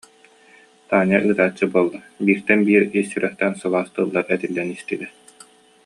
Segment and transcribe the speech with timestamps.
[0.89, 5.11] Таня ыытааччы буолла, бииртэн биир ис сүрэхтэн сылаас тыллар этиллэн истилэр